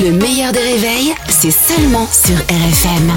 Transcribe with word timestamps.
Le 0.00 0.10
meilleur 0.12 0.52
des 0.52 0.58
réveils, 0.60 1.12
c'est 1.28 1.50
seulement 1.50 2.06
sur 2.06 2.34
RFM. 2.36 3.10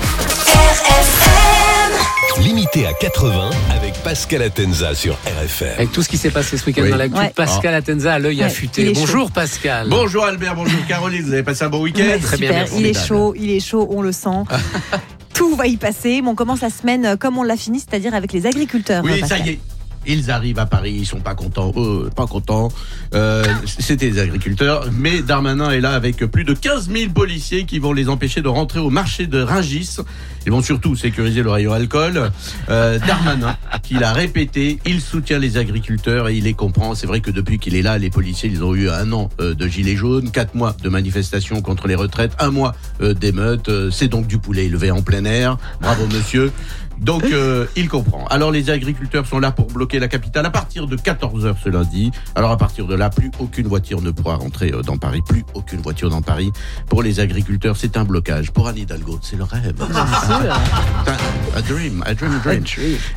RFM 0.48 2.44
Limité 2.44 2.86
à 2.86 2.94
80 2.94 3.50
avec 3.75 3.94
Pascal 4.04 4.42
Atenza 4.42 4.94
sur 4.94 5.14
RFM. 5.26 5.70
Avec 5.78 5.92
tout 5.92 6.02
ce 6.04 6.10
qui 6.10 6.18
s'est 6.18 6.30
passé 6.32 6.58
ce 6.58 6.66
week-end 6.66 6.84
Oui. 6.84 6.90
dans 6.90 6.98
l'actu, 6.98 7.18
Ouais. 7.18 7.32
Pascal 7.36 7.74
Atenza 7.76 8.14
à 8.16 8.20
l'œil 8.20 8.40
Ouais, 8.40 8.44
affûté. 8.46 8.92
Bonjour 8.94 9.32
Pascal. 9.32 9.88
Bonjour 9.90 10.26
Albert, 10.26 10.56
bonjour 10.56 10.80
Caroline, 10.88 11.22
vous 11.24 11.34
avez 11.34 11.44
passé 11.44 11.64
un 11.64 11.70
bon 11.70 11.82
week-end 11.82 12.04
Ouais, 12.04 12.20
Très 12.20 12.38
bien, 12.38 12.52
merci. 12.52 12.76
il 12.80 12.86
est 12.86 13.07
chaud, 13.07 13.34
il 13.38 13.50
est 13.52 13.60
chaud, 13.62 13.88
on 13.89 14.02
le 14.02 14.12
sent. 14.12 14.44
Tout 15.34 15.55
va 15.55 15.68
y 15.68 15.78
passer. 15.78 16.21
Mais 16.21 16.30
on 16.30 16.36
commence 16.36 16.62
la 16.62 16.70
semaine 16.70 17.16
comme 17.18 17.38
on 17.38 17.44
l'a 17.44 17.57
fini, 17.57 17.80
c'est-à-dire 17.80 18.14
avec 18.14 18.32
les 18.34 18.46
agriculteurs. 18.46 19.04
Oui, 19.04 19.21
euh, 19.23 19.28
ça 19.28 19.38
y 19.38 19.50
est. 19.52 19.60
Ils 20.08 20.32
arrivent 20.32 20.60
à 20.60 20.66
Paris, 20.66 20.96
ils 21.00 21.06
sont 21.06 21.20
pas 21.20 21.36
contents, 21.36 21.74
eux, 21.78 22.10
pas 22.16 22.28
contents. 22.28 22.72
Euh, 23.14 23.44
C'était 23.66 24.10
des 24.10 24.20
agriculteurs, 24.20 24.88
mais 24.92 25.22
Darmanin 25.22 25.72
est 25.72 25.82
là 25.82 25.92
avec 25.92 26.18
plus 26.26 26.44
de 26.44 26.54
15 26.54 26.90
000 26.92 27.12
policiers 27.12 27.66
qui 27.66 27.80
vont 27.80 27.94
les 27.94 28.10
empêcher 28.10 28.41
de 28.41 28.48
rentrer 28.48 28.80
au 28.80 28.90
marché 28.90 29.27
de 29.27 29.41
Ringis. 29.41 29.98
Ils 30.46 30.52
vont 30.52 30.62
surtout 30.62 30.96
sécuriser 30.96 31.41
le 31.41 31.49
rayon 31.49 31.73
alcool. 31.73 32.32
Euh, 32.70 32.99
Darmanin, 32.99 33.58
qui 33.82 33.96
l'a 33.96 34.13
répété, 34.13 34.77
il 34.86 35.02
soutient 35.02 35.40
les 35.40 35.58
agriculteurs 35.58 36.30
et 36.30 36.35
il 36.35 36.44
les 36.44 36.54
comprend. 36.54 36.94
C'est 36.94 37.08
vrai 37.08 37.20
que 37.20 37.32
depuis 37.32 37.58
qu'il 37.58 37.76
est 37.76 37.82
là, 37.82 37.98
les 37.98 38.12
policiers, 38.12 38.49
ils 38.49 38.63
ont 38.63 38.76
eu 38.76 38.90
un 38.90 39.12
an 39.12 39.30
euh, 39.40 39.55
de 39.55 39.68
gilets 39.68 39.96
jaunes, 39.96 40.30
quatre 40.30 40.54
mois 40.54 40.76
de 40.84 40.90
manifestations 40.90 41.62
contre 41.62 41.88
les 41.88 41.96
retraites, 41.96 42.34
un 42.40 42.52
mois 42.52 42.76
euh, 43.02 43.16
d'émeutes. 43.16 43.72
C'est 43.90 44.08
donc 44.08 44.27
du 44.27 44.38
poulet 44.38 44.66
élevé 44.66 44.91
en 44.91 45.02
plein 45.02 45.26
air. 45.26 45.58
Bravo 45.82 46.05
monsieur. 46.08 46.52
Donc 46.99 47.23
euh, 47.26 47.66
il 47.76 47.90
comprend. 47.90 48.26
Alors 48.27 48.52
les 48.52 48.70
agriculteurs 48.70 49.26
sont 49.26 49.40
là 49.40 49.52
pour 49.52 49.67
bloquer 49.67 49.99
la 49.99 50.08
capitale 50.08 50.45
à 50.45 50.49
partir 50.49 50.88
de 50.88 50.95
14h 50.95 51.55
ce 51.63 51.70
lundi. 51.70 52.12
Alors 52.35 52.52
à 52.52 52.58
partir 52.58 52.88
de 52.88 52.95
là, 52.95 53.09
plus 53.09 53.31
aucune 53.40 53.68
voiture 53.68 54.02
ne 54.02 54.12
pourra 54.12 54.35
rentrer 54.35 54.71
euh, 54.71 54.81
dans 54.81 54.98
Paris, 54.98 55.21
plus 55.27 55.44
aucune 55.54 55.81
voiture 55.81 56.09
dans 56.09 56.21
Paris. 56.21 56.52
Pour 56.88 57.04
les 57.04 57.20
agriculteurs, 57.20 57.77
c'est 57.77 57.98
un 57.98 58.05
blocage. 58.05 58.52
Pour 58.52 58.68
Anne 58.68 58.77
Hidalgo, 58.77 59.20
c'est 59.21 59.35
le 59.35 59.44
rêve. 59.44 59.76
un, 59.81 61.57
a 61.57 61.62
dream, 61.62 62.04
a 62.05 62.13
dream, 62.13 62.34
a 62.34 62.40
dream. 62.40 62.63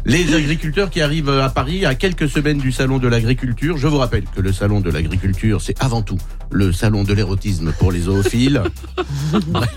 Les 0.04 0.34
agriculteurs 0.34 0.90
qui 0.90 1.00
arrivent 1.00 1.30
à 1.30 1.48
Paris 1.48 1.86
à 1.86 1.94
quelques 1.94 2.28
semaines 2.28 2.58
du 2.58 2.72
salon 2.72 2.98
de 2.98 3.08
l'agriculture. 3.08 3.78
Je 3.78 3.86
vous 3.86 3.98
rappelle 3.98 4.24
que 4.24 4.40
le 4.40 4.52
salon 4.52 4.80
de 4.80 4.90
l'agriculture, 4.90 5.60
c'est 5.62 5.82
avant 5.82 6.02
tout 6.02 6.18
le 6.50 6.72
salon 6.72 7.04
de 7.04 7.12
l'érotisme 7.12 7.72
pour 7.78 7.92
les 7.92 8.00
zoophiles. 8.00 8.62
bref, 9.48 9.76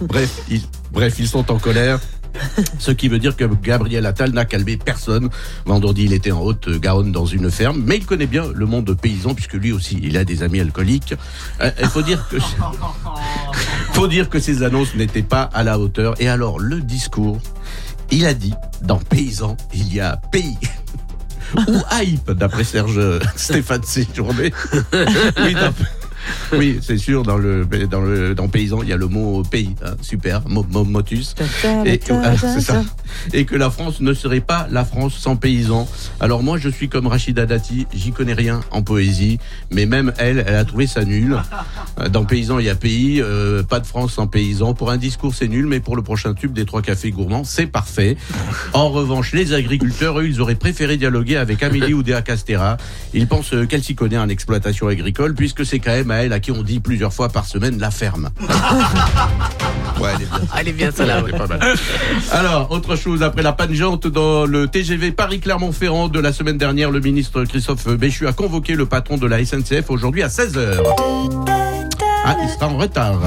bref, 0.00 0.42
ils, 0.50 0.62
bref, 0.92 1.16
ils 1.18 1.28
sont 1.28 1.50
en 1.50 1.58
colère. 1.58 1.98
Ce 2.78 2.90
qui 2.90 3.08
veut 3.08 3.18
dire 3.18 3.36
que 3.36 3.44
Gabriel 3.44 4.06
Attal 4.06 4.32
n'a 4.32 4.44
calmé 4.44 4.76
personne. 4.76 5.28
Vendredi, 5.64 6.04
il 6.04 6.12
était 6.12 6.32
en 6.32 6.40
Haute-Garonne 6.40 7.12
dans 7.12 7.26
une 7.26 7.50
ferme, 7.50 7.82
mais 7.84 7.96
il 7.98 8.06
connaît 8.06 8.26
bien 8.26 8.44
le 8.54 8.66
monde 8.66 8.96
paysan 9.00 9.34
puisque 9.34 9.54
lui 9.54 9.72
aussi, 9.72 9.98
il 10.02 10.16
a 10.16 10.24
des 10.24 10.42
amis 10.42 10.60
alcooliques. 10.60 11.14
Euh, 11.60 11.70
Il 11.80 11.88
faut 11.88 12.02
dire 12.02 12.28
que 12.28 12.36
faut 13.92 14.38
ces 14.40 14.62
annonces 14.62 14.94
n'étaient 14.94 15.22
pas 15.22 15.42
à 15.42 15.62
la 15.62 15.78
hauteur. 15.78 16.14
Et 16.20 16.28
alors, 16.28 16.58
le 16.58 16.80
discours, 16.80 17.38
il 18.10 18.26
a 18.26 18.34
dit 18.34 18.54
dans 18.82 18.98
paysan, 18.98 19.56
il 19.74 19.92
y 19.92 20.00
a 20.00 20.16
pays. 20.16 20.58
Ou 21.56 21.80
hype, 21.92 22.30
d'après 22.32 22.64
Serge 22.64 23.00
Stéphane 23.36 23.82
Séjourné. 23.82 24.52
Oui, 24.92 25.54
oui, 26.52 26.78
c'est 26.82 26.98
sûr, 26.98 27.22
dans 27.22 27.36
le, 27.36 27.64
dans 27.90 28.00
le, 28.00 28.34
dans 28.34 28.48
paysan, 28.48 28.82
il 28.82 28.88
y 28.88 28.92
a 28.92 28.96
le 28.96 29.06
mot 29.08 29.42
pays, 29.42 29.74
hein, 29.84 29.94
super, 30.00 30.42
mo- 30.48 30.66
mo- 30.70 30.84
motus. 30.84 31.34
Et, 31.86 32.00
c'est 32.36 32.60
ça. 32.60 32.82
et 33.32 33.44
que 33.44 33.54
la 33.56 33.70
France 33.70 34.00
ne 34.00 34.12
serait 34.14 34.40
pas 34.40 34.66
la 34.70 34.84
France 34.84 35.14
sans 35.16 35.36
paysans. 35.36 35.88
Alors 36.20 36.42
moi, 36.42 36.58
je 36.58 36.68
suis 36.68 36.88
comme 36.88 37.06
Rachida 37.06 37.46
Dati, 37.46 37.86
j'y 37.94 38.12
connais 38.12 38.32
rien 38.34 38.60
en 38.70 38.82
poésie, 38.82 39.38
mais 39.70 39.86
même 39.86 40.12
elle, 40.18 40.44
elle 40.46 40.54
a 40.56 40.64
trouvé 40.64 40.86
ça 40.86 41.04
nul. 41.04 41.36
Euh, 42.00 42.08
Dans 42.08 42.24
paysan, 42.24 42.58
il 42.58 42.66
y 42.66 42.70
a 42.70 42.74
pays, 42.74 43.20
euh, 43.22 43.62
pas 43.62 43.80
de 43.80 43.86
France 43.86 44.14
sans 44.14 44.26
paysans. 44.26 44.74
Pour 44.74 44.90
un 44.90 44.96
discours, 44.96 45.34
c'est 45.34 45.48
nul, 45.48 45.66
mais 45.66 45.80
pour 45.80 45.96
le 45.96 46.02
prochain 46.02 46.34
tube 46.34 46.52
des 46.52 46.64
trois 46.64 46.82
cafés 46.82 47.10
gourmands, 47.10 47.44
c'est 47.44 47.66
parfait. 47.66 48.16
En 48.72 48.88
revanche, 48.90 49.32
les 49.32 49.52
agriculteurs, 49.52 50.18
eux, 50.20 50.26
ils 50.26 50.40
auraient 50.40 50.54
préféré 50.54 50.96
dialoguer 50.96 51.36
avec 51.36 51.62
Amélie 51.62 51.94
Oudéa 51.94 52.22
Castera. 52.22 52.76
Ils 53.14 53.26
pensent 53.26 53.52
euh, 53.54 53.66
qu'elle 53.66 53.82
s'y 53.82 53.94
connaît 53.94 54.18
en 54.18 54.28
exploitation 54.28 54.88
agricole, 54.88 55.34
puisque 55.34 55.64
c'est 55.66 55.78
quand 55.78 55.90
même 55.92 56.10
à 56.18 56.24
elle 56.24 56.32
à 56.32 56.40
qui 56.40 56.50
on 56.50 56.62
dit 56.62 56.80
plusieurs 56.80 57.12
fois 57.12 57.28
par 57.28 57.46
semaine 57.46 57.78
la 57.78 57.90
ferme. 57.90 58.30
Ouais, 60.00 60.12
elle 60.56 60.68
est 60.68 60.72
bien. 60.72 60.92
Ça 60.92 61.04
là. 61.04 61.24
ouais. 61.24 61.32
Alors, 62.30 62.70
autre 62.70 62.94
chose, 62.94 63.24
après 63.24 63.42
la 63.42 63.52
pangeante 63.52 64.06
dans 64.06 64.46
le 64.46 64.68
TGV 64.68 65.10
Paris-Clermont-Ferrand 65.10 66.06
de 66.06 66.20
la 66.20 66.32
semaine 66.32 66.56
dernière, 66.56 66.92
le 66.92 67.00
ministre 67.00 67.42
Christophe 67.44 67.88
Béchu 67.96 68.28
a 68.28 68.32
convoqué 68.32 68.76
le 68.76 68.86
patron 68.86 69.16
de 69.16 69.26
la 69.26 69.44
SNCF 69.44 69.90
aujourd'hui 69.90 70.22
à 70.22 70.28
16h. 70.28 70.82
Ah, 72.24 72.36
il 72.42 72.48
sera 72.48 72.68
en 72.68 72.76
retard. 72.76 73.18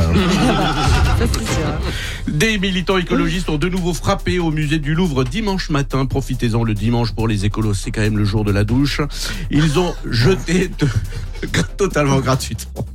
Des 2.28 2.58
militants 2.58 2.98
écologistes 2.98 3.50
ont 3.50 3.58
de 3.58 3.68
nouveau 3.68 3.94
frappé 3.94 4.40
au 4.40 4.52
musée 4.52 4.80
du 4.80 4.94
Louvre 4.94 5.24
dimanche 5.24 5.70
matin. 5.70 6.06
Profitez-en 6.06 6.64
le 6.64 6.74
dimanche 6.74 7.12
pour 7.12 7.28
les 7.28 7.46
écolos, 7.46 7.74
c'est 7.74 7.92
quand 7.92 8.02
même 8.02 8.18
le 8.18 8.26
jour 8.26 8.44
de 8.46 8.52
la 8.52 8.64
douche. 8.64 9.02
Ils 9.50 9.80
ont 9.80 9.94
jeté 10.10 10.70
de... 10.80 10.88
totalement 11.78 12.20
gratuitement. 12.20 12.86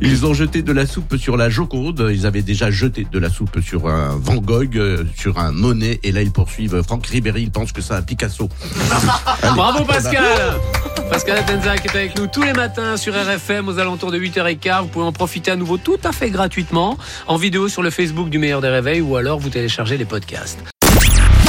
Ils 0.00 0.26
ont 0.26 0.34
jeté 0.34 0.62
de 0.62 0.72
la 0.72 0.86
soupe 0.86 1.16
sur 1.16 1.36
la 1.36 1.48
Joconde. 1.48 2.08
Ils 2.12 2.26
avaient 2.26 2.42
déjà 2.42 2.70
jeté 2.70 3.06
de 3.10 3.18
la 3.18 3.30
soupe 3.30 3.60
sur 3.60 3.88
un 3.88 4.16
Van 4.16 4.36
Gogh, 4.36 4.76
euh, 4.76 5.04
sur 5.16 5.38
un 5.38 5.52
Monet. 5.52 6.00
Et 6.02 6.12
là, 6.12 6.22
ils 6.22 6.30
poursuivent 6.30 6.82
Franck 6.82 7.06
Ribéry. 7.06 7.42
Ils 7.42 7.50
pensent 7.50 7.72
que 7.72 7.80
c'est 7.80 7.94
un 7.94 8.02
Picasso. 8.02 8.48
Allez. 9.42 9.54
Bravo 9.54 9.84
Pascal 9.84 10.24
Pascal 11.10 11.38
Atenza 11.38 11.78
qui 11.78 11.86
est 11.86 11.96
avec 11.96 12.18
nous 12.18 12.26
tous 12.26 12.42
les 12.42 12.52
matins 12.52 12.96
sur 12.96 13.14
RFM 13.14 13.68
aux 13.68 13.78
alentours 13.78 14.10
de 14.10 14.18
8h15. 14.18 14.82
Vous 14.82 14.88
pouvez 14.88 15.04
en 15.04 15.12
profiter 15.12 15.52
à 15.52 15.56
nouveau 15.56 15.76
tout 15.76 15.98
à 16.02 16.12
fait 16.12 16.30
gratuitement 16.30 16.98
en 17.26 17.36
vidéo 17.36 17.68
sur 17.68 17.82
le 17.82 17.90
Facebook 17.90 18.28
du 18.28 18.38
Meilleur 18.38 18.60
des 18.60 18.68
Réveils 18.68 19.00
ou 19.00 19.16
alors 19.16 19.38
vous 19.38 19.50
téléchargez 19.50 19.96
les 19.96 20.04
podcasts. 20.04 20.75